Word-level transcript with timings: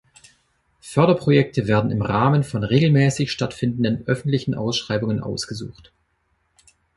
Förderprojekte 0.79 1.67
werden 1.67 1.91
im 1.91 2.01
Rahmen 2.01 2.43
von 2.43 2.63
regelmäßig 2.63 3.31
stattfindenden 3.31 4.03
öffentlichen 4.07 4.55
Ausschreibungen 4.55 5.19
ausgesucht. 5.21 5.91